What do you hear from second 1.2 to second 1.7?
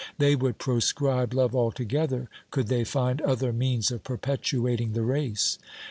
love